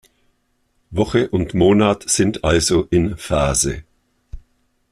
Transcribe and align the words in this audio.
Woche 0.89 1.29
und 1.29 1.53
Monat 1.53 2.09
sind 2.09 2.43
also 2.43 2.87
in 2.89 3.17
Phase. 3.17 3.83